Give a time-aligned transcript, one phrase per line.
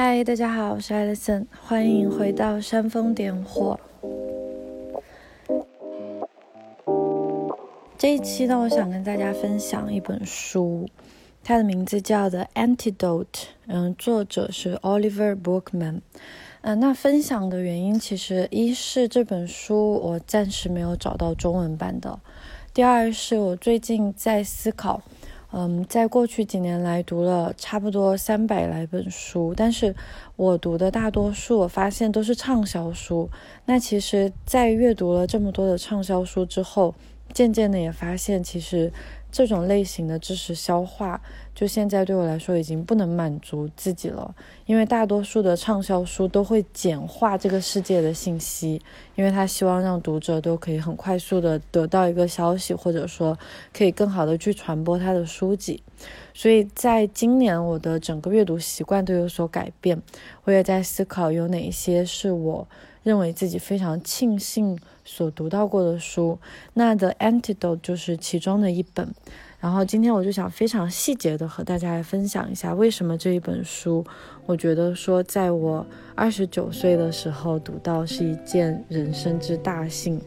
[0.00, 3.80] 嗨，大家好，我是 Alison，欢迎回到煽风点火。
[7.98, 10.88] 这一期呢，我想跟大家分享一本书，
[11.42, 13.24] 它的名字叫《The Antidote》，
[13.66, 16.02] 嗯，作者是 Oliver Bookman。
[16.60, 22.20] 嗯，那分享的原因，其实一是这本书我暂时没有找到中文版的，
[22.72, 25.02] 第二是我最近在思考。
[25.50, 29.94] 嗯，在过去几年来读了差不多三百来本书，但是
[30.36, 33.30] 我读的大多数，我发现都是畅销书。
[33.64, 36.94] 那其实，在阅读了这么多的畅销书之后，
[37.32, 38.92] 渐渐的也发现，其实。
[39.30, 41.20] 这种类型的知识消化，
[41.54, 44.34] 就现在对我来说已经不能满足自己了，
[44.66, 48.80] 因为大多数的畅销书都会简化这个世界的信息，
[49.14, 53.38] 因为他希望让读者都可以很快速的得到一个消息，或者说
[53.72, 55.82] 可以更好的去传播他的书籍。
[56.32, 60.00] 所以在今年，我的整个阅读习惯都有所改变，
[60.44, 62.66] 我也在思考有哪一些是我。
[63.04, 64.78] 认为自己非常庆幸
[65.08, 66.38] 所读到过的书，
[66.74, 69.08] 那 The《Antidote》就是其中的一本。
[69.58, 74.04] 然后今天我就想非常细节的和大家来分享一下，为什么这一本书，
[74.44, 75.84] 我觉得说在我
[76.14, 80.20] 二十九岁的时候读到是一件人生之大幸。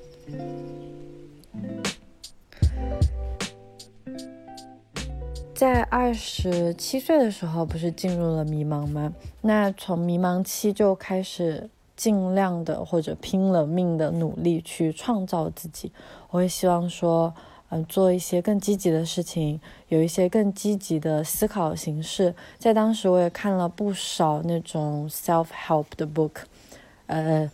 [5.54, 9.14] 在二十七岁的时候，不是进入了迷茫吗？
[9.42, 11.70] 那从迷茫期就开始。
[12.02, 15.92] 尽量的或者拼了命的努力去创造自己，
[16.32, 17.32] 我也希望说，
[17.70, 22.34] 嗯，做一些更积极的事情，有一些更积极的思考形式。
[22.58, 26.32] 在当时，我也看了不少那种 self help 的 book，
[27.06, 27.52] 呃。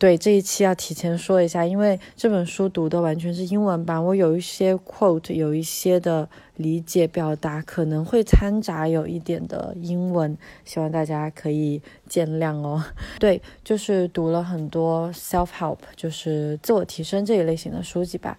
[0.00, 12.82] 对这一期要提前说一下，因为这本书读的完全是英文版，我有一些 quote，有一些的理解表达可能会掺杂有一点的英文，希望大家可以见谅哦。
[13.20, 18.38] 对，就是读了很多 self help，就是自我提升这一类型的书籍吧。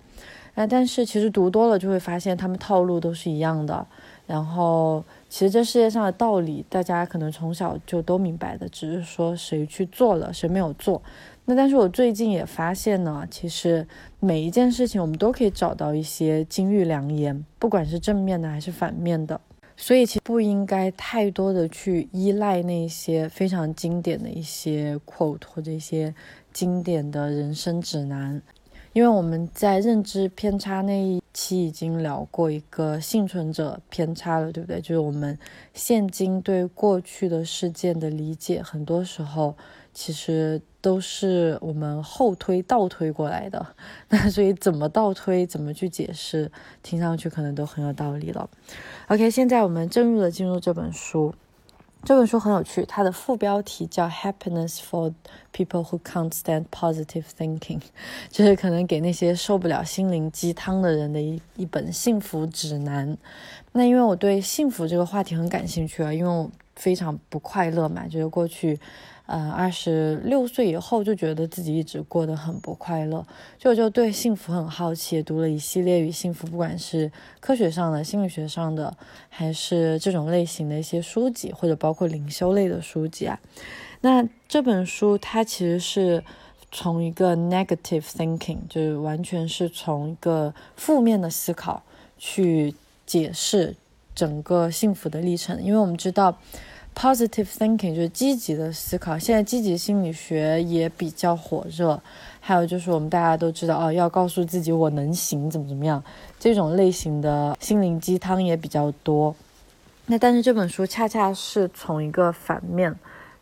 [0.56, 3.86] 那但是其实读多了就会发现，他们套路都是一样的。
[4.28, 11.02] 然后其实这世界上的道理，大家可能从小就都明白的，只是说谁去做了，谁没有做。
[11.46, 13.86] 那但是我最近也发现呢，其实
[14.20, 19.42] 每一件事情我们都可以找到一些金玉良言，不管是正面的还是反面的，
[19.76, 26.14] 所以其实不应该太多的去依赖那些非常经典的一些 quote 或者一些
[26.54, 28.40] 经典的人生指南，
[28.94, 34.80] 因为我们在认知偏差那一期已经聊过一个幸存者偏差了，对不对？
[34.80, 35.38] 就是我们
[35.74, 39.56] 现今对过去的事件的理解，很多时候。
[39.94, 43.66] 其实都是我们后推、倒推过来的，
[44.10, 48.50] 那所以怎么倒推、怎么去解释，听上去可能都很有道理了。
[49.08, 51.34] OK，现在我们正入的进入这本书。
[52.04, 55.14] 这本书很有趣，它的副标题叫《Happiness for
[55.54, 57.60] People Who Can't Stand Positive Thinking
[58.32, 63.16] 》，就是可能给那些受不了心灵鸡汤的人的一一本幸福指南。
[63.74, 68.80] 那因为我对幸福这个话题很感兴趣啊，因为我非常不快乐嘛，就是过去。
[69.32, 73.26] 呃，二十六岁以后就觉得自己一直过得很不快乐，
[73.58, 77.10] 就就对幸福很好奇，读了一系列与幸福，不管是
[77.40, 78.94] 科学上的、心理学上的，
[79.30, 83.40] 还是这种类型的一些书籍，或者包括灵修类的书籍啊。
[84.02, 86.22] 那这本书它其实是
[86.70, 91.82] 从一个 negative thinking，就是完全是从一个负面的思考
[92.18, 92.76] 去
[93.06, 93.74] 解释
[94.14, 96.38] 整个幸福的历程，因为我们知道。
[96.94, 102.00] Positive thinking 就是积极的思考，现在积极心理学也比较火热。
[102.40, 106.04] 还有就是我们大家都知道哦，要告诉自己我能行，怎么怎么样，
[106.40, 109.34] 这种类型的心灵鸡汤也比较多。
[110.08, 112.94] 那但是这本书恰恰是从一个反面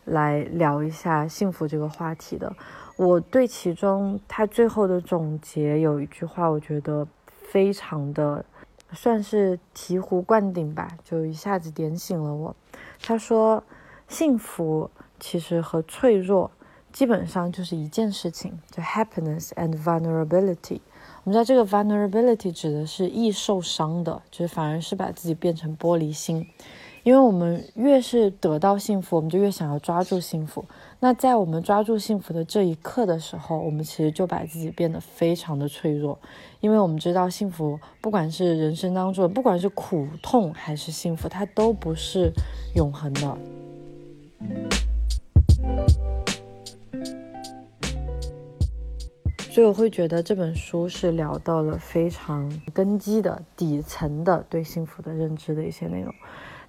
[0.04, 2.50] 来聊一下幸福这个话题的。
[2.96, 7.06] 我对其中他最后的总结有一句话，我觉得
[7.50, 8.44] 非常的
[8.92, 12.54] 算是醍醐灌顶吧，就一下子点醒了我。
[13.02, 13.62] 他说
[14.08, 16.50] ：“幸福其实和脆弱
[16.92, 20.80] 基本上就是一件事情，就 happiness and vulnerability。
[21.24, 26.46] 我们知道这个 vulnerability 指的是易受伤的，就是反而是把自己变成玻璃心。
[27.02, 30.64] 因为我们越是得到幸福，我们就越想要抓住幸福。
[31.02, 36.18] 那在我们抓住幸福的这一刻的时候，我们其实就把自己变得非常的脆弱。
[36.60, 42.30] 因为我们知道幸福，不管是人生当中，不管是苦痛还是幸福，它都不是
[42.74, 43.38] 永恒的。
[49.50, 56.14] 所以我会觉得这本书是聊到了非常根基的底层的对幸福的认知的一些内容。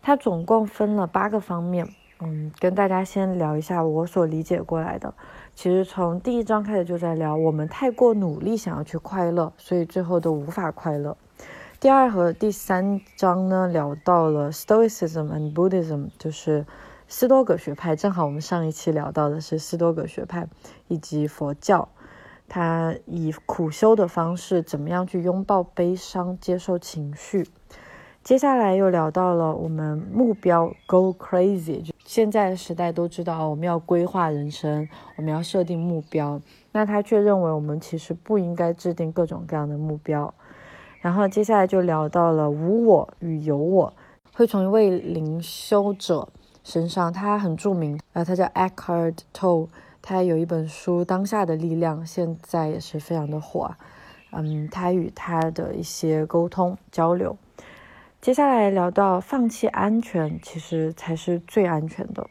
[0.02, 1.86] 它总共分了八个方面，
[2.24, 5.14] 嗯，跟大家先聊一下我所理解过来的。
[5.56, 11.18] 其实从第一章开始就在聊，我们太过努力想要去快乐，所以最后都无法快乐。
[11.80, 16.64] 第二和第三章呢，聊到了 Stoicism and Buddhism，就是
[17.08, 17.96] 斯多葛学派。
[17.96, 20.48] 正好我们上一期聊到的是斯多葛学派
[20.88, 21.90] 以及佛教，
[22.48, 27.48] 它以苦修的方式，怎么样去拥抱悲伤，接受情绪。
[28.24, 34.88] 接下来又聊到了我们目标 Go Crazy，现在的时代都知道我们要规划人生，
[35.18, 36.40] 我们要设定目标。
[36.72, 40.32] 那他却认为我们其实不应该制定各种各样的目标。
[41.02, 43.92] 然后接下来就聊到了无我与有我，
[44.36, 46.30] 会从一位灵修者
[46.64, 49.68] 身上，他很著名，呃，他叫 Eckhart Tolle，
[50.00, 53.72] 他有一本书《当下的力量》，现在也是非常的火。
[54.30, 57.36] 嗯，他与他的一些沟通交流。
[58.22, 62.30] 接下来聊到放弃安全，其实才是最安全的。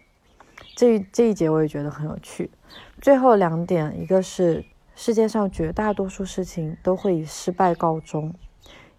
[0.76, 2.48] 这这一节我也觉得很有趣。
[3.00, 4.64] 最后两点，一个是
[4.94, 8.32] 世界上绝大多数事情都会以失败告终，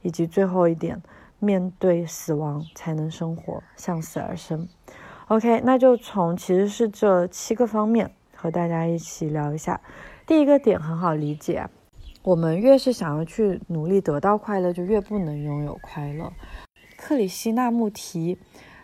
[0.01, 1.01] 以及最后一点，
[1.39, 4.67] 面对死亡才能生活，向死而生。
[5.29, 9.79] OK，那就从其实是这七个方面和大家一起聊一下。
[10.27, 11.69] 第一个点很好理解，
[12.21, 16.33] 我们越是想要去努力得到快乐，就越不能拥有快乐。
[17.01, 18.37] 克里希纳穆提，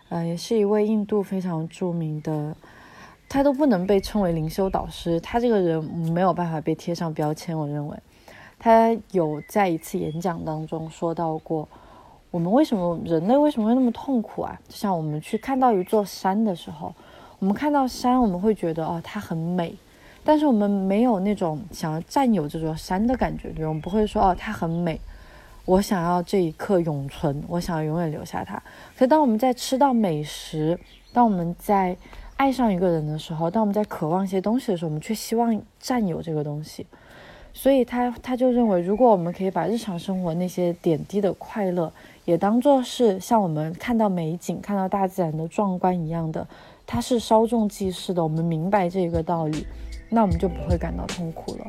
[0.08, 2.54] 呃，也是一位印度非常著名的，
[3.28, 7.56] 他都不能被称为灵修导师，他这个人没有办法被贴上标签。
[7.56, 7.96] 我认为，
[8.58, 11.68] 他有在一次演讲当中说到过，
[12.32, 14.58] 我们为什么人类为什么会那么痛苦啊？
[14.68, 16.92] 就像我们去看到一座山的时候，
[17.38, 19.72] 我们看到山，我们会觉得哦，它很美，
[20.24, 25.00] 但是我们没有那种想要占有这座山的感觉，对我们不会说哦，它很美。
[25.68, 28.60] 我想要这一刻永存，我想要永远留下它。
[28.96, 30.80] 可当我们在吃到美食，
[31.12, 31.94] 当我们在
[32.38, 36.86] 爱上一个人的时候，当我们在渴望一些东西的时候，我们却希望占有这个东西。
[37.52, 41.92] 所以他他就认为，如果我们可以把日常生活那些点滴的快乐，
[42.24, 46.48] 也当做是像我们看到美景、看到大自然的壮观一样的，
[46.86, 48.22] 它是稍纵即逝的。
[48.22, 49.66] 我们明白这个道理，
[50.08, 51.66] 那我们就不会感到痛苦了。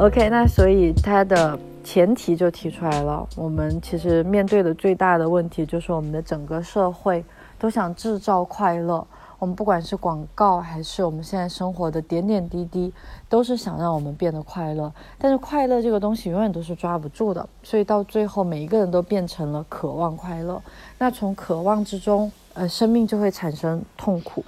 [0.00, 3.28] OK，那所以它的前提就提出来了。
[3.36, 7.22] 我们其实面对的最大的问题就是我们的整个社会
[7.58, 9.06] 都想制造快乐。
[9.38, 12.90] 我们不管是广告还是我们现在生活的点点滴滴，
[13.28, 14.90] 都是想让我们变得快乐。
[15.18, 20.62] 但是快乐这个东西永远都是抓不住的，所以到最后每一个人都变成了渴望快乐。
[20.96, 24.42] 那从渴望之中，呃，生命就会产生痛苦。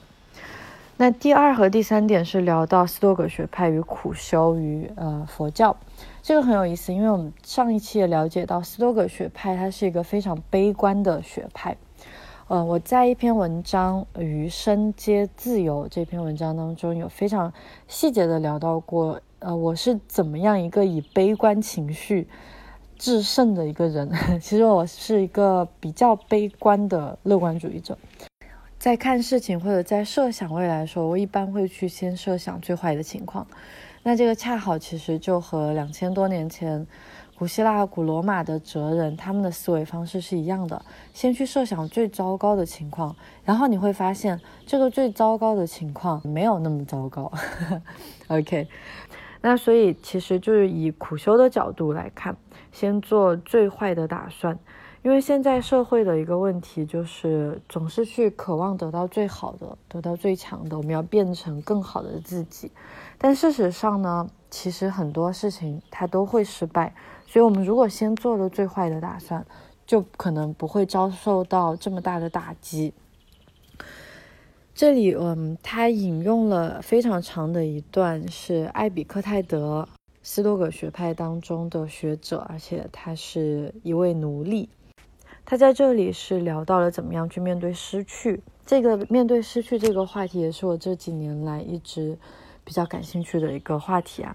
[1.03, 5.77] 那第二和第三点是聊到斯多葛学派与苦修与呃佛教，
[6.23, 11.77] 这个很有意思，因为我们上一期也了解到斯多葛学派它是一个非常悲观的学派。
[12.47, 17.53] 呃，我在一篇文章《余生皆自由》这篇文章当中有非常
[17.89, 22.29] 细节的聊到过，呃，我是怎么样一个以悲观情绪
[22.97, 24.09] 制胜的一个人。
[24.41, 27.99] 其实我是一个比较悲观的乐观主义者。
[28.83, 33.47] 在看事情或者在设想未来的时候，我一般会去先设想最坏的情况。
[34.03, 36.85] 那这个恰好其实就和两千多年前
[37.39, 40.85] 古希腊、古罗马的哲人他们的思维方式是一样的，
[41.15, 47.31] 先去设想最糟糕的情况，然后你会发现这个最糟糕的情况没有那么糟糕。
[48.27, 48.67] OK，
[49.43, 52.37] 那所以其实就是以苦修的角度来看，
[52.73, 54.59] 先做最坏的打算。
[55.03, 62.71] 因为现在社会的一个问题就是总是去渴望得到最好的，得到最强的，我们要变成更好的自己。
[63.19, 66.95] 但事实上呢，其实很多事情它都会失败。
[67.27, 69.45] 所以，我们如果先做了最坏的打算，
[69.85, 72.95] 就可能不会遭受到这么大的打击。
[74.73, 79.89] 这里，嗯，他引用了非常长的一段，是艾比克泰德
[80.23, 84.69] 斯多葛学派当中的学者，而且他是一位奴隶。
[85.45, 92.17] 他在这里是聊到了怎么样去面对失去，这个面对失去这个话题也是我这几年来一直
[92.65, 94.35] 比较感兴趣的一个话题啊。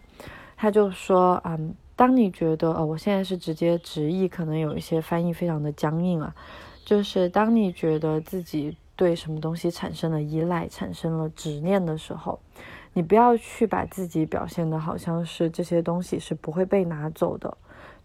[0.55, 6.35] 他就说，嗯，当你觉得，呃，我现在是直接直译，可能有一些翻译非常的僵硬啊，
[6.83, 12.39] 就是当你觉得自己对什么东西产生了依赖，产生了执念的时候，
[12.93, 17.57] 你不要去把自己表现的好像是这些东西是不会被拿走的。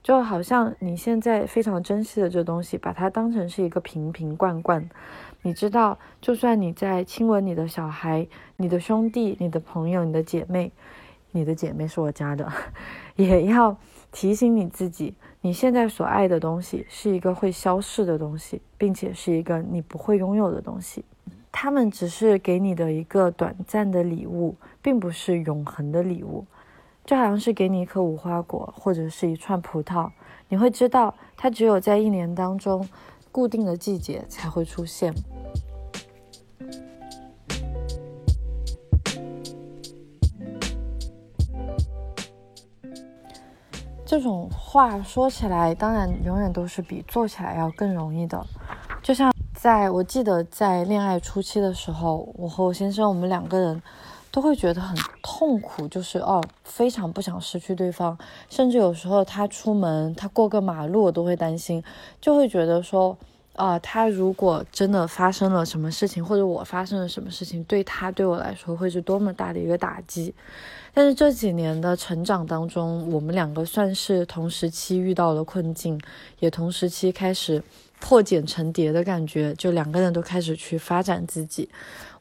[0.02, 4.88] 就好像你现在非常珍惜的这东西，把它当成是一个瓶瓶罐罐。
[5.42, 10.72] 你知道，就算你在亲吻你的小孩、你的兄弟、你的朋友、你的姐妹，
[11.30, 12.50] 你的姐妹是我家的，
[13.16, 13.76] 也要
[14.10, 21.04] 提醒你自己，你现在所爱的东西是一个会消逝的东西，并且是一个你不会拥有的东西。
[21.50, 26.44] 他们只是给你的一个短暂的礼物，并不是永恒的礼物。
[27.04, 30.10] 就好像是给你一颗无花果，或者是一串葡萄，
[30.48, 32.88] 你会知道它只有在一年当中
[33.30, 35.12] 固定的季节才会出现。
[44.04, 48.46] 这种话说起来，当然永远都是比做起来要更容易的，
[49.02, 49.32] 就像。
[49.54, 53.80] 在我记得，在恋爱初期的时候，我和我先生，我们两个人
[54.32, 61.84] 都会觉得很痛苦，就是哦，非常不想失去对方，甚至有时候他出门，他过个马路，我都会担心，
[62.18, 63.16] 就会觉得说，
[63.54, 70.34] 啊，他如果真的发生了什么事情，或者我发生了什么事情，对他对我来说会是多么大的一个打击。
[70.94, 76.00] 但是这几年的成长当中，我们两个算是同时期遇到了困境，
[76.38, 77.62] 也同时期开始。
[78.04, 81.68] 破茧成蝶的感觉，就两个人都开始去发展自己。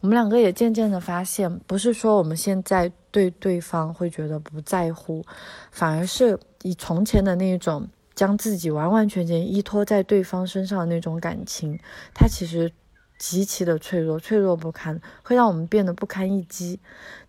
[0.01, 5.23] 我们两个也渐渐的发现，不是说我们现在对对方会觉得不在乎，
[5.71, 11.79] 反而是以从前的那种将自己完完全全依托在对方身上的那种感情，
[12.13, 12.71] 它其实
[13.19, 16.79] 极其的脆弱，脆弱不堪，会让我们变得不堪一击。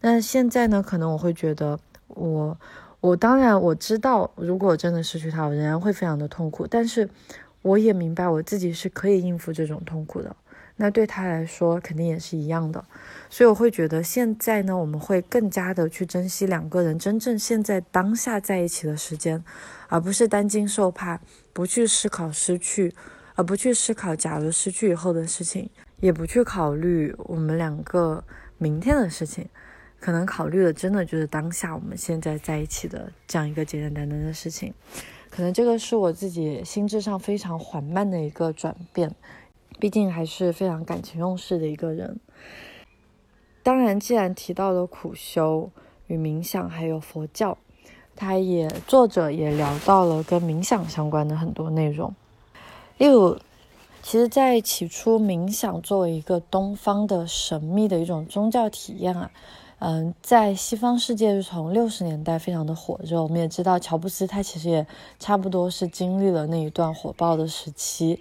[0.00, 2.58] 那现在呢，可能我会觉得，我
[3.00, 7.08] 我当然我知道，如果真的失去他，我仍然会非常的痛苦，但是。
[7.62, 10.34] 我也明白我自己是可以应付这种痛苦的，
[10.76, 12.84] 那对他来说肯定也是一样的，
[13.28, 19.42] 所以我会觉得现在呢，我们会更加的去珍惜两个人真正现在当下在一起的时间，
[19.88, 21.20] 而不是担惊受怕，
[21.52, 22.92] 不去思考失去，
[23.34, 25.68] 而不去思考假如失去以后的事情，
[26.00, 28.24] 也不去考虑我们两个
[28.58, 29.48] 明天的事情，
[30.00, 34.72] 可能考虑的真的就是当下我们现在在一起的这样一个简简单单的事情。
[35.30, 39.14] 可能这个是我自己心智上非常缓慢的一个转变，
[39.82, 42.20] 毕竟还是非常感情用事的一个人。
[43.64, 45.68] 当然，既然提到了苦修
[46.06, 47.58] 与冥想，还有佛教，
[48.14, 52.14] 他也作者也聊到了跟冥想相关的很多内容。
[52.96, 53.36] 例如，
[54.04, 59.32] 其实，在起初，冥想作为一个东方的神秘的一种宗教体验啊。
[59.80, 63.20] 嗯，在西方世界是从六十年代非常的火热。
[63.20, 64.86] 我们也知道，乔布斯他其实也
[65.18, 68.20] 差不多是经历了那一段火爆的时期。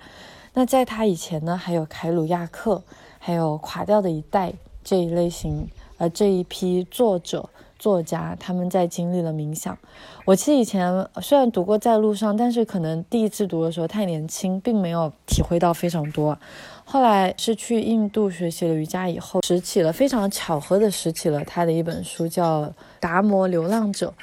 [0.54, 2.84] 那在他以前呢，还有凯鲁亚克，
[3.20, 4.54] 还有垮掉的一代
[4.84, 5.68] 这一类型，
[5.98, 7.50] 呃，这一批作者。
[7.80, 9.76] 作家他们在经历了冥想。
[10.24, 16.38] 我其实以前虽然读过《在路上》，但是可能第一次读的时候太年轻，并没有体会到非常多。
[16.86, 22.66] 后来是去印度学习了瑜伽以后，拾起了非常巧合的拾起了他的一本书，叫
[23.00, 24.14] 《达摩流浪者》，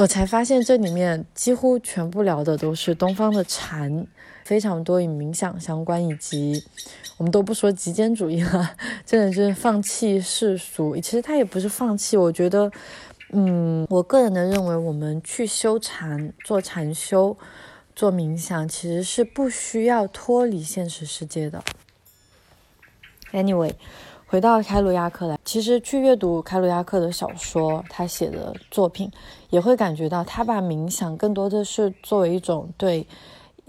[0.00, 4.06] 我才发现这里面几乎全部聊的都是东方的禅，
[4.44, 6.64] 非常多与冥想相关，以及。
[7.18, 8.74] 我们都不说极简主义了，
[9.06, 10.96] 真的就是放弃世俗。
[10.96, 12.68] 其实他也不是放弃，我觉得，
[13.30, 17.36] 嗯，我个人的认为，我们去修禅、做禅修、
[17.94, 21.62] 做冥想，其实是不需要脱离现实世界的。
[23.30, 23.74] Anyway，
[24.26, 29.08] 回到开鲁亚克来，其实去阅读开鲁亚克的小说，他写的作品，
[29.50, 33.06] 也会感觉到他把冥想更多的是作为一种对。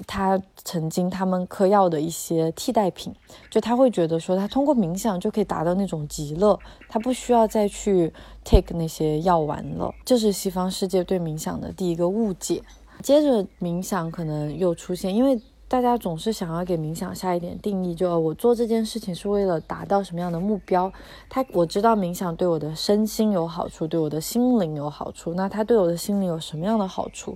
[0.08, 3.14] 他曾经他们嗑药的一些替代品，
[3.50, 6.58] 就他会觉得说，他通过冥想就可以达到那种极乐，
[6.88, 9.94] 他不需要再去 take 那些药丸了。
[10.06, 12.62] 这是西方世界对冥想的第一个误解。
[13.02, 15.40] 接着冥想可能又出现，因为。
[15.66, 20.92] 大家总是想要给冥想下一点定义，就我做这件事情是为了达到什么样的目标？
[21.28, 25.34] 他我知道冥想对我的身心有好处，对我的心灵有好处。
[25.34, 27.36] 那他对我的心灵有什么样的好处？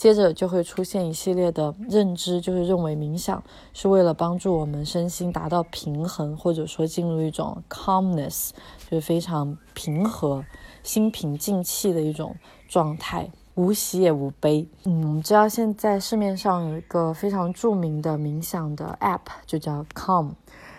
[0.00, 3.42] 接着就会出现一系列的认知，就是认为冥想
[3.74, 8.48] 是为了帮助我们身心达到平衡，或者说进入一种 calmness，
[8.88, 10.42] 就是非常平和、
[10.82, 12.34] 心平静气的一种
[12.66, 13.30] 状态。
[13.56, 14.66] 无喜也无悲。
[14.86, 20.30] 嗯，我们知道现在市面上有一个非常著名的冥想的 App，就叫 Calm，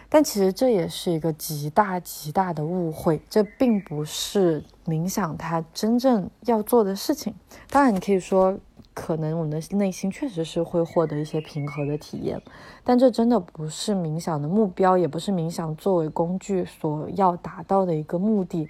[0.09, 3.21] 但其实这也是一个极大极大的误会。
[3.29, 7.35] 这并不是冥想它真正要做的事情。
[7.69, 8.57] 当然，你可以说，
[9.03, 12.39] 可能我们的内心确实是会获得一些平和的体验，
[12.83, 18.69] 但这真的不是冥想的目标，也不是冥想作为工具所要达到的一个目的。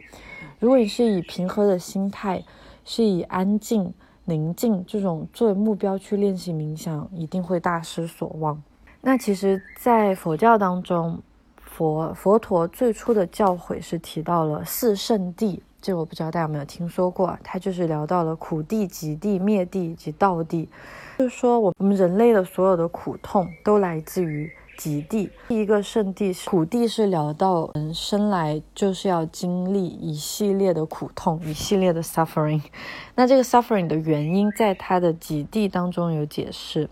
[0.57, 2.41] 如果你是以平和的心态，
[2.85, 8.63] 是以安静、宁静这种作为目标去练习冥想，一定会大失所望。
[9.01, 11.21] 那其实，在佛教当中，
[11.57, 20.69] 佛佛陀最初的教诲是提到了四圣谛，这我不知道大家有没有听说过，它就是聊到了苦地、极地、灭地以及道地，
[21.17, 25.31] 就是说我们人类的所有的苦痛都来自于极地。
[25.47, 32.61] 第一个圣地苦地是聊到人生来就是要经历一系列的苦痛，一系列的 suffering。
[33.15, 36.87] 那这个 suffering 的原因在它的极地当中有解释，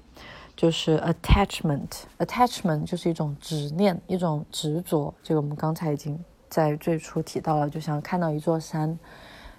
[0.55, 5.13] 就是 attachment，attachment 就是一种执念，一种执着。
[5.21, 6.19] 这个我们刚才已经。
[6.49, 8.97] 在最初提到了，就像看到一座山，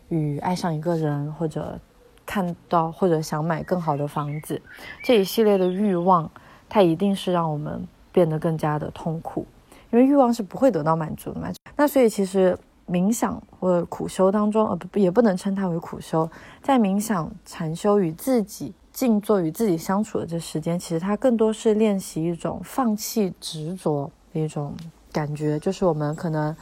[0.09, 1.79] 与爱上一个人，或者
[2.27, 4.61] 看到或者想买更好的房子，
[5.05, 6.31] 这一系列的欲望，
[6.69, 9.47] 它一定是让我们变得更加的痛苦，
[9.91, 11.49] 因为欲望是不会得到满足的嘛。
[11.77, 16.29] 那所以其实冥想或者苦修当中，呃不也不能称它为苦修，
[16.63, 24.75] 在冥想禅修与自己静坐与自己相处的这时间，其实它更多是练习一种放弃执着的一种。
[25.13, 26.55] 感觉就是我们可能，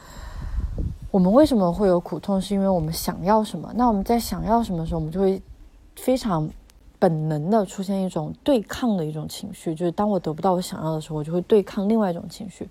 [1.11, 3.71] 我们为什么会有苦痛，是因为我们想要什么。
[3.75, 5.41] 那我们在想要什么的时候，我们就会
[5.95, 6.49] 非常
[6.97, 12.67] 本能的出现一种对抗的一种情绪，就是当我得不到我想要的时候，我就会对抗另外一种情绪。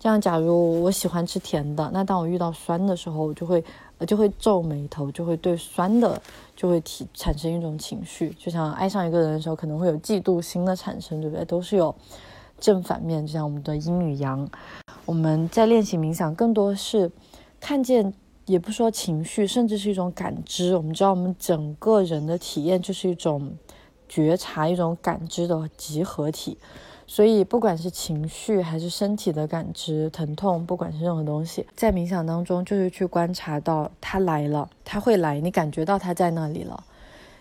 [0.00, 3.64] 这样，假如我喜欢吃甜的，那当我遇到酸的时候，我就会
[4.06, 6.22] 就会皱眉头，就会对酸的
[6.54, 8.30] 就会提产生一种情绪。
[8.38, 11.44] 就像爱上一个人的时候，可能会有嫉妒心的产生，对不对？
[11.44, 11.92] 都是有
[12.60, 14.48] 正反面，就像我们的阴与阳。
[15.08, 17.10] 我们在练习冥想，更多是
[17.58, 18.12] 看见，
[18.44, 20.76] 也不说情绪，甚至是一种感知。
[20.76, 23.56] 我们知道，我们整个人的体验就是一种
[24.06, 26.58] 觉察、一种感知的集合体。
[27.06, 36.84] 所以，不管是情绪还是身体的感知、疼痛，不管是任何东西，在冥想当中，就是去观察到它来了，它会来，你感觉到它在那里了。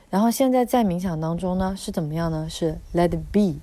[0.10, 2.48] 然后，现在在冥想当中呢，是怎么样呢？
[2.50, 3.60] 是 Let it be。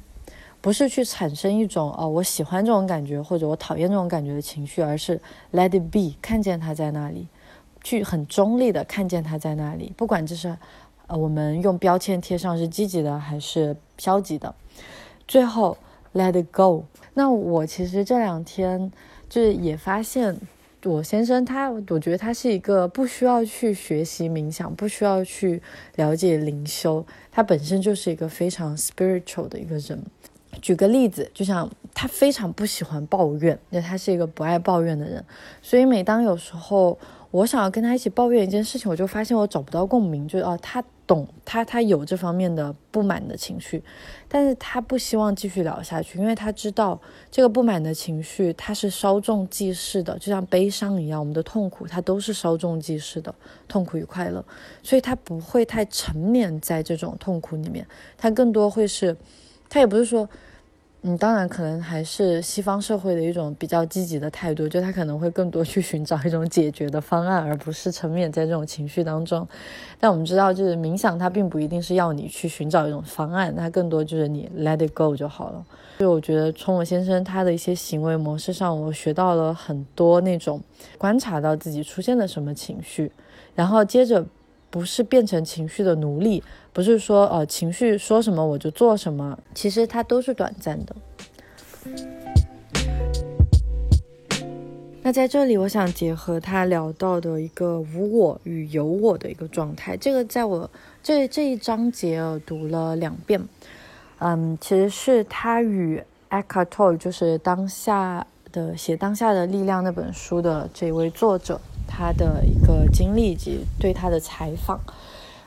[0.65, 5.21] 不是去产生一种哦，我喜欢这种感觉或者我讨厌这种感觉的情绪，而是
[5.53, 7.29] let it be，看见它在那里，
[7.83, 10.57] 去很中立的看见它在那里，不管这是
[11.07, 14.55] 呃我们用标签贴上是积极的还是消极的，
[15.29, 15.77] 最后
[16.15, 16.87] let it go。
[17.13, 18.91] 那我其实这两天
[19.29, 20.35] 就是也发现，
[20.85, 25.61] 我先生他，我觉得他是一个不需要去学习冥想，不需要去
[25.97, 30.03] 了解灵修，他本身就是一个非常 spiritual 的一个人。
[30.61, 35.25] 举个例子，就像他非常不喜欢抱怨，那他是一个不爱抱怨的人，
[35.63, 36.99] 所以每当有时候
[37.31, 43.83] 我想要跟他一起抱怨一件事情，我就发现我找不到共鸣，就是哦，他懂他他有这方面的不满的情绪，
[44.27, 46.99] 但是他不希望继续聊下去，因为他知道
[47.31, 53.35] 这个不满的情绪它是稍纵即逝的，就像悲伤一样，我们的痛苦它都是稍纵即逝的，
[53.69, 54.45] 痛苦与快乐，
[54.83, 57.87] 所以他不会太沉湎在这种痛苦里面，
[58.17, 59.17] 他更多会是。
[59.75, 60.29] 他也不是说，
[61.03, 69.45] 嗯，当然可能还是西方社会的一种比较积极的态度，就他可能会更多去寻找一种解决的方案，而不是沉湎在这种情绪当中。
[69.99, 75.67] 但我们知道，就是冥想，它并不一定是要你去寻找一种方案，它更多就是你 let it go 就好了。
[75.99, 80.63] 就我觉得，从我先生他的一些行为模式上，我学到了很多那种
[80.97, 83.11] 观察到自己出现了什么情绪，
[83.57, 84.25] 然后接着。
[84.75, 90.97] 不是变成情绪的奴隶，不是说呃情绪说什么我就做什么，其实它都是短暂的。
[95.01, 100.69] 那在这里，我想结合他聊到的一个无我与有我的一个状态，这个在我
[101.05, 103.41] 这这一章节读了两遍，
[104.19, 105.99] 嗯，其实是他与
[106.31, 111.61] e c k a t o 就是当下的写当下的力量那本书的这位作者。
[111.97, 114.81] 他的一个经历以及对他的采访，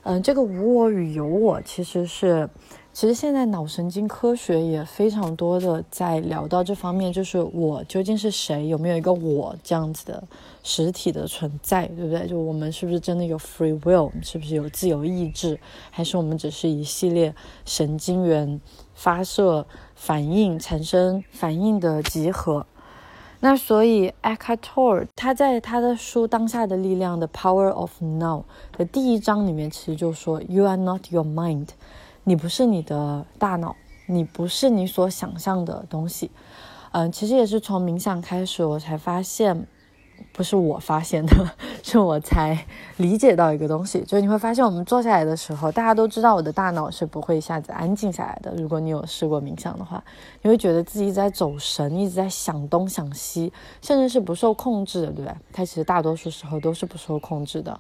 [0.04, 2.50] 嗯，这个无我与有我其实是，
[2.94, 10.24] 其实现在脑神经科学也非常多的在聊到这方面，就是我究竟是谁，有没有一个我这样子的
[10.64, 12.26] 实体的存在，对不对？
[12.26, 15.60] 就我们是不是真的有 free will，是不是有自由意志，
[15.92, 18.62] 还是我们只是一系列神经元
[18.96, 22.66] 发射反应产生反应的集合？
[23.40, 28.44] 那所以 e c k a t o r 他在他的书《当下的力量》的 Power of Now
[28.76, 31.68] 的第一章里面，其实就说：“You are not your mind，
[32.24, 33.76] 你不是你的大脑，
[34.08, 36.32] 你不是你所想象的东西。”
[36.94, 39.68] 嗯，其实也是从冥想开始，我才发现。
[40.38, 41.34] 不是我发现的，
[41.82, 42.56] 是我才
[42.98, 48.54] 理解到一个东西，就是你会发现，我们坐下来的时候，大家都知道我的大脑是不会一下子安静下来的。
[48.56, 50.02] 如果你有试过冥想的话，
[50.44, 55.36] 你会觉得自己在走神，一直在想东想西，甚至是不受控制的，对不对？
[55.52, 57.76] 它其实大多数时候都是不受控制的。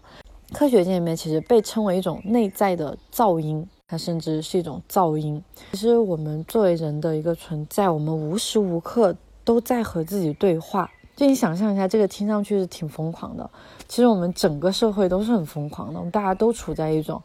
[0.51, 5.39] 科学界里面其实被称为一种内在的噪音，它甚至是一种噪音。
[5.73, 10.89] 其实我们作为人的一个存在，我们无时无刻都在和自己对话。
[11.17, 13.49] 就你想象一下，这个听上去是挺疯狂的。
[13.87, 17.19] 其实我们整个社会都是很疯狂的，我们大家都处在一种，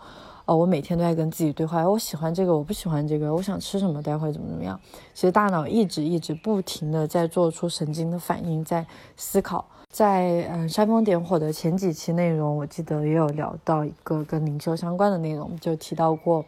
[0.46, 4.80] 哦，我每天都在跟自己对话，我喜欢这个，我不喜欢这个，我想吃什么，待会怎么怎么样。
[5.12, 9.62] 其实大脑一直一直不停的在做出神经的反应，在思考。
[9.90, 16.42] 在嗯煽风点火的前几期内容，我记得也有聊到一个跟灵修相关的内容，就提到过，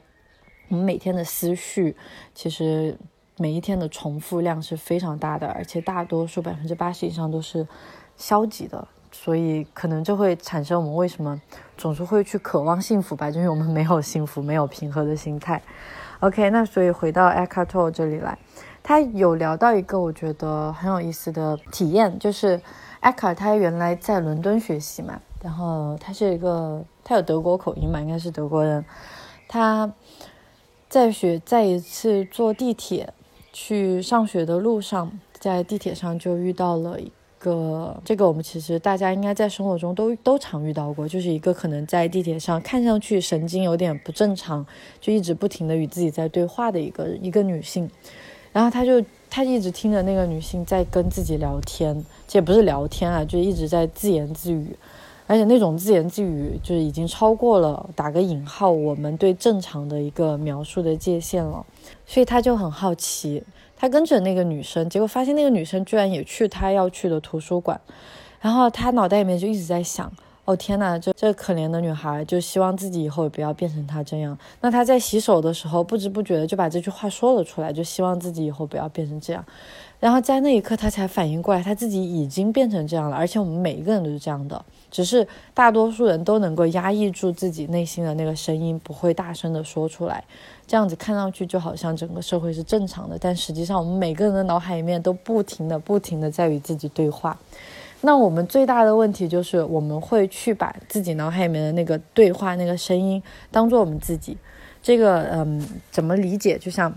[0.70, 1.94] 我们每天的思绪
[2.34, 2.96] 其实。
[3.36, 7.66] 每一天的重复量是非常大的，而且大多数百分之八十以上都是
[8.16, 11.40] 消极的，所以可能就会产生我们为什么
[11.76, 15.60] 总是会去渴望幸福吧，就是我们没有幸福，没有平和的心态。
[16.20, 18.38] OK，那所以回到 echat 这里来，
[18.84, 22.60] 他有聊到一个我觉得很有意思的体验，就是
[23.02, 28.84] Eckhart 他原来在伦敦学习嘛，然后他是一个他有德国口音嘛，应该是德国人，
[29.48, 29.92] 他
[30.88, 33.12] 在学在一次坐地铁。
[33.54, 44.66] 去上学的路上，在地铁上就遇到了一个，这个我们其实大家应该在生活中都都常遇到过，就是一个可能在地铁上看上去神经有点不正常，
[45.00, 47.88] 就一直不停的与自己在对话的一个一个女性，
[48.52, 54.76] 然后她就她一直听着那个女性在跟自己聊天，这也不是聊天啊，就一直在自言自语。
[55.26, 61.64] 而且那种自言自语，就是已经超过了打个引号我们对正常的一个描述的界限了，
[62.06, 63.42] 所以他就很好奇，
[63.76, 67.80] 他跟着那个女生，结果发现那个女生居然也去他要去的图书馆，
[68.40, 70.12] 然后他脑袋里面就一直在想，
[70.44, 74.36] 哦天呐，这这可怜的女孩，就希望自己以后也不要变成她这样。
[74.60, 79.42] 那他在洗手的时候，不知不觉的就把这句话说了出来，就希望自己以后不要变成这样。
[80.00, 84.62] 然后在那一刻，他才反应过来，他自己已经变成这样了，而且我们每一个人都是这样的。
[84.94, 90.22] 只是大多数人都能够压抑住自己内心的那个声音，不会大声的说出来。
[90.68, 97.36] 这样子看上去就好像整个社会是正常的，但实际上我们每个人的脑海里面都不停的、不停的在与自己对话。
[98.02, 104.38] 那我们最大的问题就是我们会去把自己脑海里面的那个对话、那个声音当做我们自己。
[104.80, 106.56] 这个嗯，怎么理解？
[106.56, 106.94] 就像，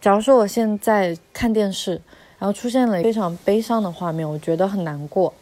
[0.00, 2.00] 假如说我现在看电视，
[2.38, 5.34] 然后出现了非常悲伤的画面，我觉得很难过。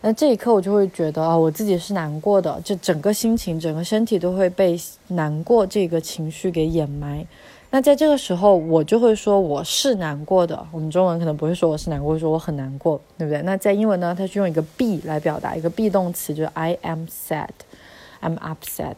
[0.00, 7.26] 那这一刻我就会觉得啊，我自己是难过的，就整个心情、整个身体都会被难过这个情绪给掩埋。
[7.70, 10.64] 那在这个时候，我就会说我是难过的。
[10.70, 13.42] 我们中文可能不会说我是难过，说我很难过，对不对？
[13.42, 18.94] 那在英文呢，它是用一个 be 来表达，一个 be 动词，就是 I am sad，I'm upset。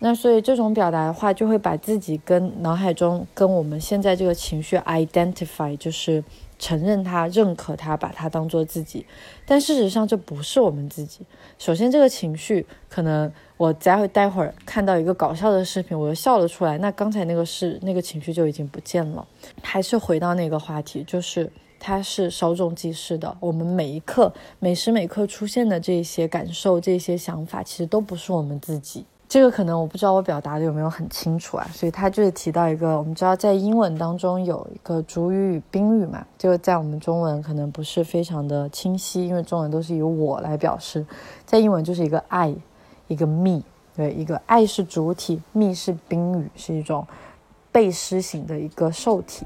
[0.00, 6.22] 那所以这种表达的话，就会把自己跟脑海中跟我们现在这个情绪 identify，就是。
[6.58, 9.04] 承认他，认可他，把他当做自己，
[9.44, 11.20] 但事实上这不是我们自己。
[11.58, 19.26] 首先，这个情绪可能我待会待会儿看到一个搞笑的视频，我又笑了出来，那刚才那个是那个情绪就已经不见了。
[19.62, 23.36] 还是回到那个话题，就是它是稍纵即逝的。
[23.40, 29.04] 我们每一刻、每时每刻出现的这些感受、这些想法，其实都不是我们自己。
[29.28, 41.04] 这个可能我不知道我表达的有没有很清楚啊，所以他就是提到一个，我们知道在英文当中有一个主语与宾语嘛，这个在我们中文可能不是非常的清晰，因为中文都是以我来表示，
[41.44, 42.54] 在英文就是一个 I，
[43.08, 43.62] 一个 me，
[43.96, 47.04] 对，一个 I 是主体，me 是宾语，是一种
[47.72, 49.44] 被施行的一个受体。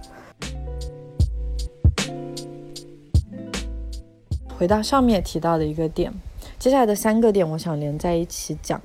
[4.58, 6.12] 回到上面提到的一个点，
[6.58, 8.78] 接下来的三个点，我想连在一起讲。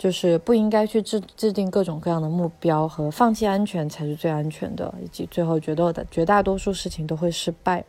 [0.00, 7.84] 就是不应该去制制定各种各样的目标和放弃安全才是最安全的，以及最后觉得的绝大多数事情都会失败。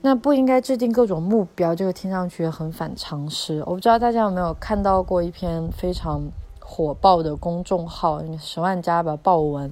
[0.00, 3.62] 那不应该制定各种目标，这个听上去很反常识。
[3.66, 6.22] 我不知道大家有没有看到过一篇非常
[6.58, 9.70] 火爆的公众号“十万加吧”爆文，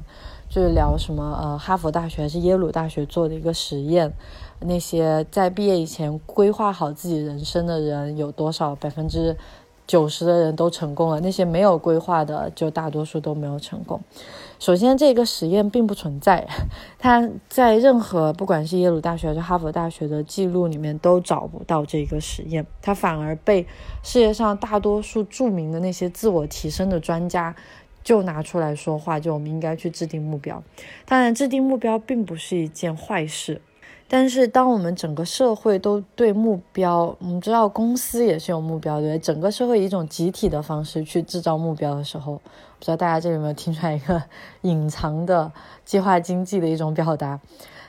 [0.51, 4.13] 就是聊什么呃哈佛大学还是耶鲁大学做的一个实验，
[4.59, 9.35] 那些在毕业以前规划好自己人生的人有多少百分之。
[9.91, 14.01] 九十的人都成功了，那些没有规划的就大多数都没有成功。
[14.61, 16.47] 首先，这个实验并不存在，
[16.97, 23.67] 它在任何不管是耶鲁大学还是哈佛大学的记录里面都找不到这个实验，它反而被
[24.05, 27.57] 世界上大多数著名的那些自我提升的专家
[28.05, 30.63] 就拿出来说话，就我们应该去制定目标。
[31.05, 33.61] 当然，制定目标并不是一件坏事。
[34.13, 44.21] 但是，当我们整个社会都对目标，我们知道公司也是有目标，对整个社会以一种集体的方式去制造目标的时候，不知道大家这里有没有听出来一个
[44.63, 45.53] 隐藏的
[45.85, 47.39] 计划经济的一种表达？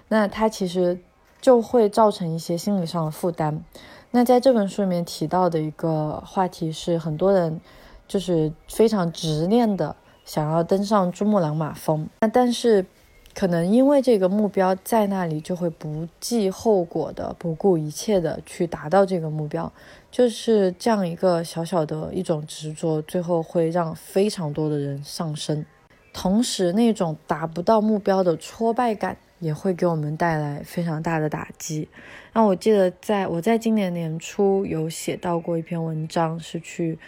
[0.10, 1.00] 那它其实
[1.42, 3.64] 就会造成一些心理上的负担。
[4.12, 7.60] 那在这本书里面提到的一个话题是，很多人
[8.08, 12.86] 就是非常执念的想要登上珠穆朗玛峰，那但是。
[13.34, 19.72] 可能因为这个目标在那里，就会不计后果的、不顾一切的去达到这个目标。
[20.12, 25.66] 就是这样一个小小的一种执着，最后会让非常多的人上升。
[26.14, 31.88] 同时，那种达不到目标的挫败感也会给我们带来非常大的打击。
[32.34, 37.00] 那我记得，在我在今年年初有写到过一篇文章，是去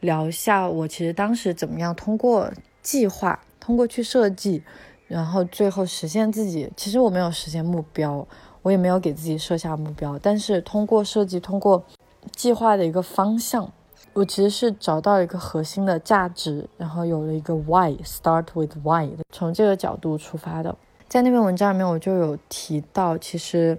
[0.00, 4.62] 聊一下我其实当时怎么样通过计划，通过去设计，
[5.06, 6.70] 然后最后实现自己。
[6.76, 8.26] 其实我没有实现目标，
[8.62, 11.84] 我也没有给自己设下目标，但是通过设计，通过
[12.32, 13.70] 计划的一个方向。
[14.12, 20.74] 我其实是找到一个核心的价值，然后有了一个 why，start with why，从这个角度出发的。
[21.06, 23.78] 在那篇文章里面，我就有提到，其实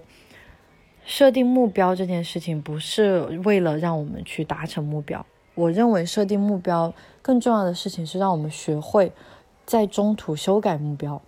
[1.04, 5.26] 设定目标这件事情不是为了让我们去达成目标。
[5.56, 9.12] 我认为设定目标更重要的事情是让我们学会
[9.68, 11.20] 在中途修改目标，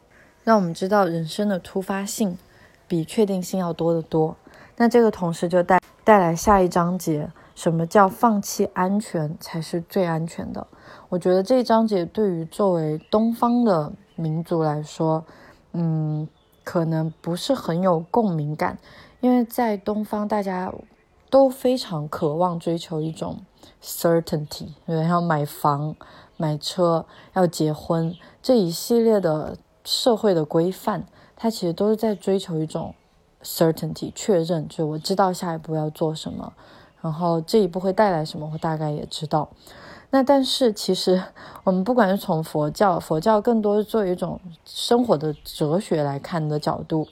[0.45, 2.39] 让我们知道人生的突发性
[2.89, 4.35] 比确定性要多得多。
[4.79, 7.31] 那这个同时就带带来下一章节。
[7.55, 10.67] 什么叫放弃安全才是最安全的？
[11.11, 15.23] 我觉得这一章节对于作为东方的民族来说，
[15.73, 16.27] 嗯，
[16.65, 18.79] 可能不是很有共鸣感，
[19.21, 20.73] 因为在东方大家
[21.29, 23.39] 都非常渴望追求一种
[23.83, 25.95] certainty，对，要买房、
[26.41, 31.05] 买车、要结婚这一系列的社会的规范，
[31.37, 32.95] 它其实都是在追求一种
[33.43, 36.55] certainty，确认，就我知道下一步要做什么。
[37.03, 39.51] 然后这一步会带来什么，我大概也知道。
[40.09, 41.23] 那但是其实
[41.63, 47.07] 我们不管是从佛教，佛教更多是作为一种生活的哲学来看的角度，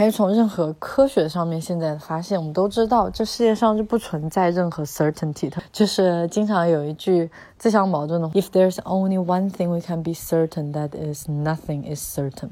[0.00, 5.62] 还是从任何科学上面现在的发现，我们都知道这世界上是不存在任何 certainty 的。
[5.70, 12.48] 就是经常有一句自相矛盾的：If there's only one thing we can be certain, that is nothing is certain，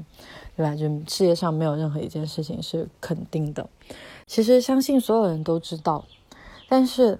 [0.55, 0.75] 对吧？
[0.75, 3.67] 就世界上没有任何一件事情是肯定的。
[4.27, 6.05] 其实相信所有人都知道。
[6.69, 7.17] 但是，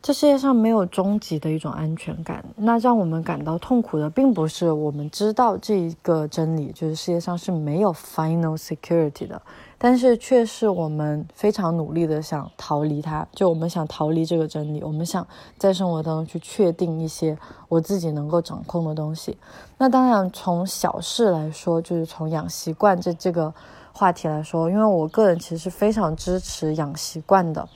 [0.00, 2.42] 这世界上没有终极的一种安全感。
[2.56, 9.42] 那让我们感到痛苦的，并不是我们知道这一个真理，就是世界上是没有 final security 的，
[9.78, 13.26] 但是却是我们非常努力的想逃离它。
[13.32, 15.26] 就我们想逃离这个真理，我们想
[15.58, 17.36] 在生活当中去确定一些
[17.68, 19.36] 我自己能够掌控的东西。
[19.78, 23.52] 那当然，从小事来说，就是从养习惯这这个
[23.92, 27.68] 话题来说，因为我个人其实是非常支持养习惯的。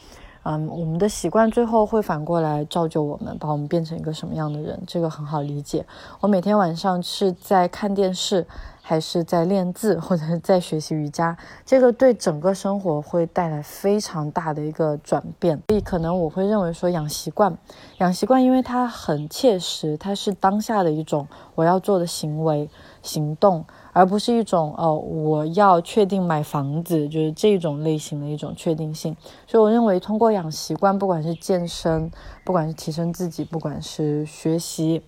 [0.42, 5.84] 嗯，我们的习惯最后会反过来造就我们，把我们变成一个什么样的人，这个很好理解。
[6.20, 8.46] 我每天晚上是在看电视，
[8.90, 15.62] 还是在练字，或者在学习瑜伽，这个对整个生活会带来非常大的一个转变。
[15.68, 17.56] 所以可能我会认为说，养习惯，
[17.98, 22.68] 养习惯，因为它很切实，它是当下的一种我要做的行为
[23.00, 23.64] 行动。
[23.92, 29.16] 而不是一种哦，我要确定买房子，就是这种类型的一种确定性。
[29.46, 32.10] 所以我认为，通过养习惯，不管是健身，
[32.44, 35.02] 不管是提升自己，不管是学习，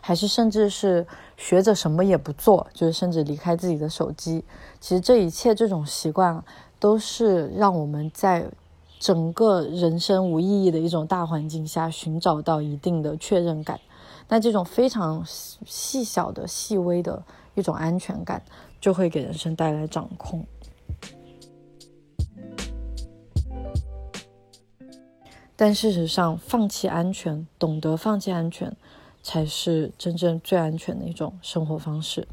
[0.00, 4.44] 还是甚至是学着什么也不做，就是甚至离开自己的手机，
[4.80, 6.42] 其实这一切这种习惯，
[6.78, 8.46] 都是让我们在
[8.98, 13.78] 整个人生无意义的一种大环境下寻找到一定的确认感。
[14.28, 17.22] 那这种非常细小的、细微的。
[17.58, 18.42] 一种安全感
[18.82, 20.44] 就会给人生带来掌控，
[25.56, 28.76] 但事实上，放弃安全，懂得放弃安全，
[29.26, 32.28] 才是真正最安全的一种生活方式。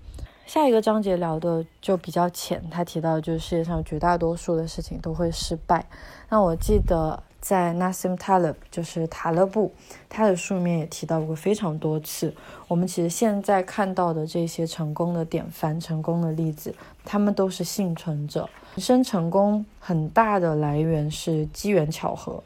[0.46, 5.88] 下一个章节聊的就比较浅，他提到就是世界上绝大多数的事情都会失败。
[6.30, 7.24] 那我记得。
[7.44, 9.74] 在 Nassim Taleb，就是塔勒布，
[10.08, 12.34] 他的书里面也提到过非常多次。
[12.70, 18.50] 我们其实现在看到的这些成功的典范、成功的例子，他们都是幸存者。
[18.76, 22.42] 人生成功很大的来源是机缘巧合。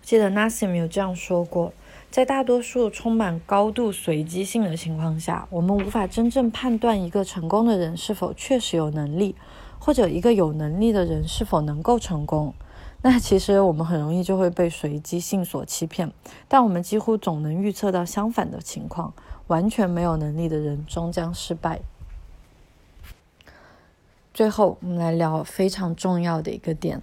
[0.00, 1.70] 记得 Nassim 有这样说过：
[2.10, 9.36] 在大多数充满高度随机性的情况下，我们无法真正判断一个成功的人是否确实有能力，
[9.78, 12.52] 或者一个有能力的人是否能够成功。
[13.02, 16.12] 那其实我们很容易就会被随机性所欺骗，
[16.48, 19.14] 但我们几乎总能预测到相反的情况。
[19.46, 21.80] 完全没有能力的人终将失败。
[24.32, 27.02] 最后，我们来聊非常重要的一个点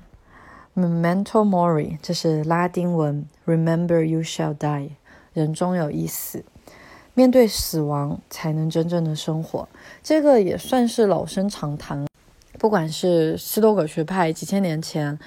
[0.78, 4.92] ：memento mori，这是拉丁文，remember you shall die，
[5.34, 6.46] 人终有一死。
[7.14, 9.68] 面对死亡，才能真正的生活。
[10.04, 12.06] 这个也算是老生常谈，
[12.60, 15.18] 不管是斯多葛学派几千年前。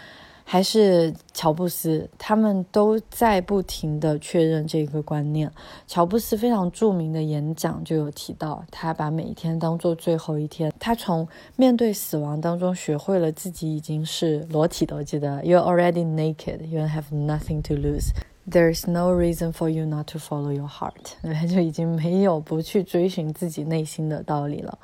[0.52, 5.48] 还是乔布斯，他们都在不停的确认这个观念。
[5.86, 10.72] 乔布斯非常著名的演讲就有提到，他把每一天当做最后一天。
[10.80, 14.96] 他从面对死亡当中学会了自己已经是裸体的。
[14.96, 18.08] 我记得，You're already naked, you have nothing to lose.
[18.50, 21.12] There's no reason for you not to follow your heart。
[21.22, 24.76] 他就已经没有不去追寻自己内心的道理了。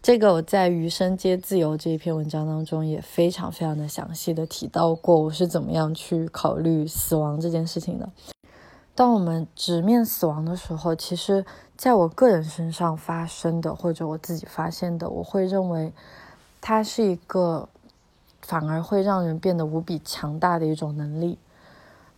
[0.00, 8.08] 这个我在《余生皆自由》这一篇文章当中也非常非常的详细的提到过，我是怎么样去考虑死亡这件事情的。
[8.94, 11.44] 当我们直面死亡的时候，其实
[11.76, 15.92] 在我个人身上发生的，或者我自己发现的，我会认为
[16.60, 17.68] 它是一个
[18.40, 21.38] 反而会让人变得无比强大的一种能力。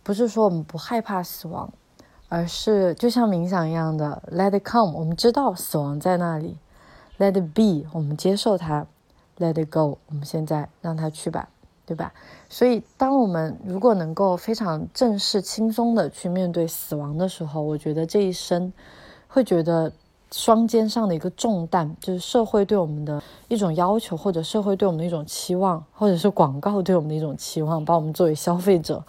[0.03, 1.73] 不是说我们不害怕死亡，
[2.29, 6.57] 而是就像冥想一样的 “Let it come”，我们知道死亡在那里。
[7.21, 8.87] Let it be，我们接受它
[9.37, 11.49] ；Let it go，我们现在让它去吧，
[11.85, 12.11] 对吧？
[12.49, 18.73] 所以，当我们如果能够非常正式、轻松的去面对死亡的时候，我觉得这一生
[19.27, 19.93] 会觉得
[20.31, 29.03] 双肩上的一个重担，就是社会对我们的一种要求，或者社会对我们的一种期望，或者是广告对我们的一种期望，把我们作为消费者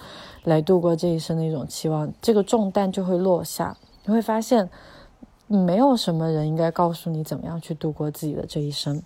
[0.44, 3.74] 来度过这一生的一种期望，这个重担就会落下。
[4.04, 4.68] 你会发现。
[5.52, 9.02] 没有什么人应该告诉你怎么样去度过自己的这一生，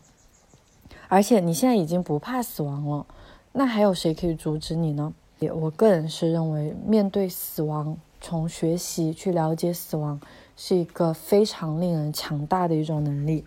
[1.09, 3.05] 而且你现在已经不怕死亡了，
[3.51, 5.13] 那还有谁可以阻止你呢？
[5.41, 10.21] 也，我个人是认为，面对死亡，从学习去了解死亡，
[10.57, 13.45] 是一个非常令人强大的一种能力。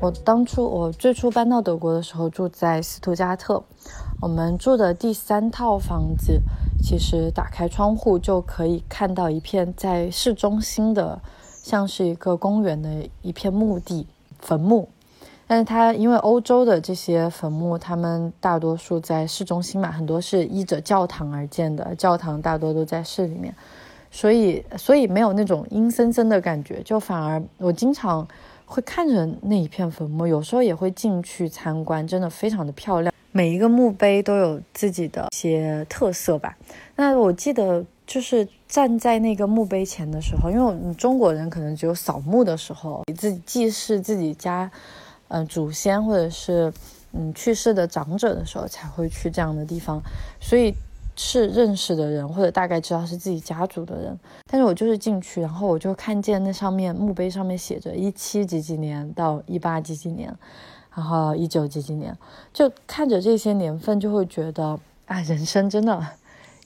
[0.00, 3.62] 我当初我最初搬到德国的时候，住在斯图加特，
[4.20, 6.42] 我们住的第三套房子。
[6.82, 11.20] 其实打开窗户就可以看到一片在市中心的，
[11.62, 14.06] 像是一个公园的一片墓地
[14.38, 14.88] 坟墓。
[15.46, 23.54] 但是它因为欧洲的这些坟墓，他们大多数在市中心嘛，很多是依着教堂而建的，教堂大多都在市里面，
[24.10, 28.28] 所以所以没有那种阴森森的感觉，就反而我经常
[28.66, 33.12] 会看着那一片坟墓，有时候也会进去参观，真的非常的漂亮。
[33.38, 36.58] 每一个墓碑都有自己的一些特色吧。
[36.96, 44.68] 那我记得就是站在那个墓碑前的时候，因为我们中国人可能只有扫墓的时候，自己祭祀自己家，
[45.28, 46.72] 嗯，祖先或者是
[47.12, 50.02] 嗯去世的长者的时候才会去这样的地方，
[50.40, 50.74] 所以
[51.14, 54.18] 是认识的人或者大概知道是自己家族的人。
[54.50, 60.36] 但是我就是进去，然后我就看见那上面墓碑上面写着一七几几年到一八几几年。
[60.98, 62.12] 然后一九几几年，
[62.52, 66.04] 就看着这些年份，就会觉得啊，人生真的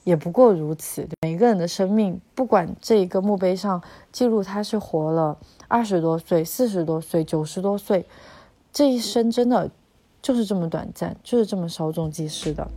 [0.03, 1.07] 也不过如此。
[1.21, 3.79] 每个人的生命，不管这一个墓碑上
[4.11, 8.03] 记录他是活了二十多岁、四十多岁、九十多岁，
[8.71, 9.69] 这一生真的
[10.19, 12.67] 就是这么短暂，就是这么稍纵即逝的。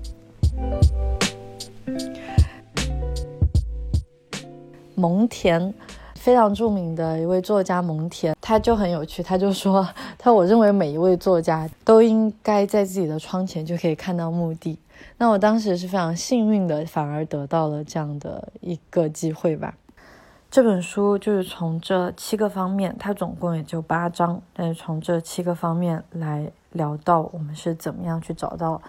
[4.94, 5.72] 蒙恬。
[6.26, 14.76] 非常著名的一位作家蒙恬，他就很有趣，他就说：“他我认为每一位作家都应该在自己的窗前就可以看到墓地。”
[15.18, 19.76] 那我当时是非常幸运的，反而得到了这样的一个机会吧。
[20.50, 28.82] 这本书就是从这七个方面，它总共也就八章，但是从这七个方面来聊到我们是怎么样去找到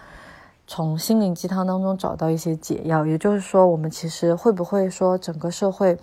[0.66, 3.06] 从心灵鸡汤当中找到一些解药。
[3.06, 5.96] 也就是说，我们其实会不会说整个社会？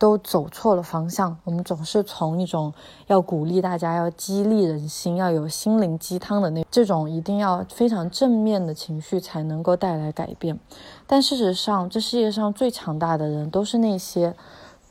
[0.00, 1.36] 都走错了方向。
[1.44, 2.72] 我们总是从一种
[3.06, 10.58] 要鼓励大家、要激励人心、要有心灵鸡汤的那这种一定要非常正面的情绪才能够带来改变。
[11.06, 14.34] 但事实上，这世界上最强大的人都是那些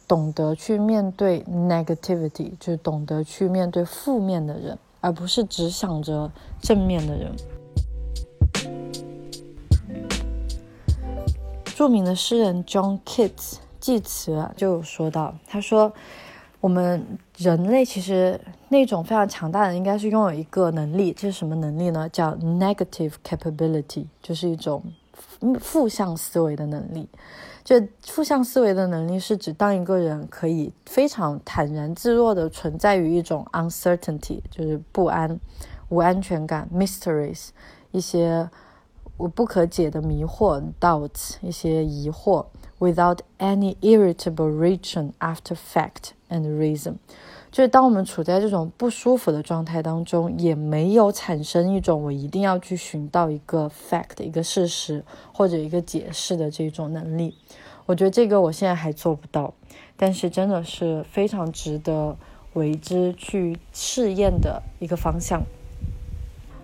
[0.08, 7.36] 懂得去面对 negativity，就是懂得去面对负面的人，而不是只想着正面的人。
[11.76, 13.56] 著名的诗人 John Keats。
[13.90, 15.92] 祭词就说到，他说，
[16.62, 17.04] 我们
[17.38, 22.08] 人类其实那种非常强大的，应该是拥有一个能力，这是什么能力呢？
[22.10, 24.84] 叫 negative capability，就是一种
[25.60, 27.10] 负向思维的能力。
[27.64, 35.40] 这负向思维的能力是指，当一个人可以非常坦然自若的存在于一种 uncertainty，就是不安、
[35.90, 37.48] 无安全感，mysteries，
[37.90, 38.48] 一些
[39.18, 42.46] 我不可解的迷惑，doubts，一些疑惑。
[42.80, 46.96] Without any irritable reaction after fact and reason，
[47.52, 55.04] 就是当我们处在这种不舒服的状态当中，也没有产生一种我一定要去寻到一个 fact 一个事实
[55.34, 57.36] 或者一个解释的这种能力。
[57.86, 59.54] 我觉得这个我现在还做不到，
[59.98, 62.16] 但是真的是非常值得
[62.54, 65.44] 为之去试验的一个方向。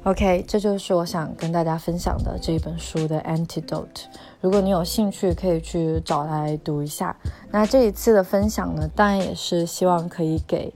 [0.06, 4.04] OK，这就是我想跟大家分享的这一本书的 Antidote。
[4.40, 7.18] 如果你有兴趣，可以去找来读一下。
[7.50, 10.72] 那这一次的分享呢，当然也是希望可以给，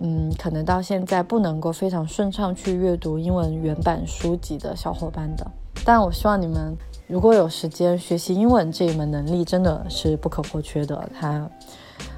[0.00, 5.48] 嗯，可能到现在不能够非常顺畅去阅读英文原版书籍的小伙伴的。
[5.84, 6.76] 但我希望你们
[7.06, 11.08] 如果有时间学习英文这一门能力，真的是不可或缺的。
[11.20, 11.48] 它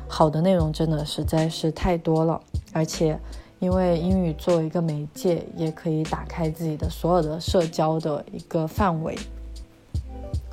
[0.08, 2.40] 好的内容真的实在是太多了，
[2.72, 3.20] 而且。
[3.64, 9.18] 因为英语作为一个媒介，也可以打开自己的所有的社交的一个范围。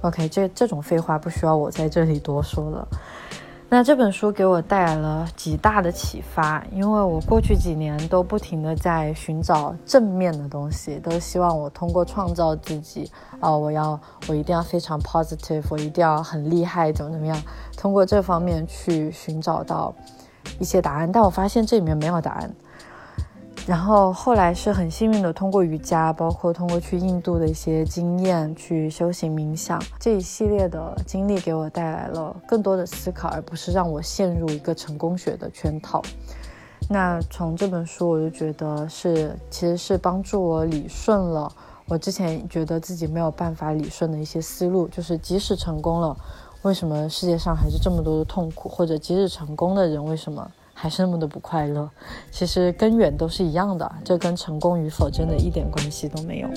[0.02, 2.88] OK，这这种废话不需要我在这里多说了。
[3.68, 14.00] 那这本书给我带来了极大的启发，因为我过去几年都不停的在寻找正面的东西，都希望我通过创造自己，啊，我要
[14.30, 17.44] 我一定要非常 positive，我一定要很厉害，怎么怎么样，
[17.76, 19.94] 通过这方面去寻找到
[20.60, 21.12] 一些答案。
[21.12, 22.50] 但我发现这里面没有答案。
[23.68, 36.02] 然后后来是很幸运的，通过瑜伽，包括通过去印度的一些经验，去修行冥想这一系列的经历，给我带来了更多的思考，而不是让我陷入一个成功学的圈套。
[36.90, 41.50] 那从这本书，我就觉得是其实是帮助我理顺了
[41.88, 46.18] 我之前觉得自己没有办法理顺的一些思路，就是即使成功了，
[46.64, 48.68] 为什么世界上还是这么多的痛苦？
[48.68, 50.52] 或者即使成功的人，为什么？
[50.82, 51.88] 还是那么的不快乐，
[52.32, 56.50] 其实根源都是一样的，这跟成功与否真的一点关系都没有。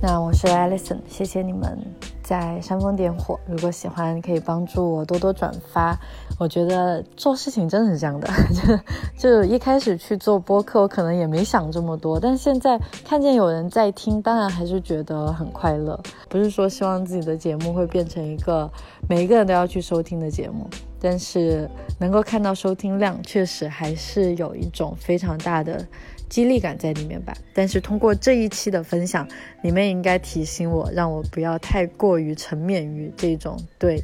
[0.00, 1.76] 那我是 Alison，谢谢你们
[2.22, 3.40] 在煽风点火。
[3.44, 5.98] 如果喜欢，可以帮助我多多转发。
[6.38, 8.28] 我觉得做事情真的是这样的，
[9.18, 15.98] 就就一开始去做播客，我可能也没想这么多，但现在看见有人在听，当然还是觉得很快乐。
[16.28, 18.70] 不是说希望自己的节目会变成一个
[19.08, 20.70] 每一个人都要去收听的节目。
[21.00, 21.68] 但是
[21.98, 25.86] 能够看到收听量，确实还是有一种非常大的
[26.28, 27.32] 激励感在里面吧。
[27.54, 29.26] 但是通过这一期的分享，
[29.62, 34.02] 你们应该提醒我，让我不要太过于沉湎于这种对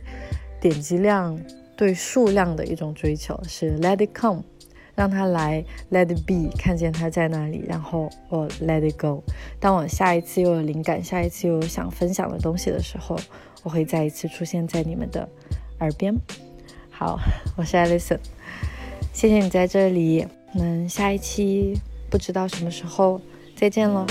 [0.60, 1.38] 点击量、
[1.76, 4.42] 对数量的一种追求，是 let it come，
[4.94, 9.22] 让它来，let it be，看见它在那里，然后我 let it go。
[9.58, 13.18] 当我下一次又有灵感，下一次又有想分享的东西的时候，
[13.64, 15.28] 我会再一次出现在你们的
[15.80, 16.14] 耳边。
[16.96, 17.18] 好
[17.56, 18.20] 我是 alison
[19.12, 21.74] 谢谢你在这里我们下一期
[22.08, 23.20] 不知道什么时候
[23.56, 24.06] 再见了